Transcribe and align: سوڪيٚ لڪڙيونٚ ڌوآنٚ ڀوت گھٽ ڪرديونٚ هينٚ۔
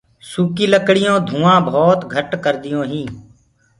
سوڪيٚ 0.29 0.71
لڪڙيونٚ 0.73 1.25
ڌوآنٚ 1.29 1.65
ڀوت 1.73 1.99
گھٽ 2.13 2.29
ڪرديونٚ 2.43 2.87
هينٚ۔ 2.91 3.13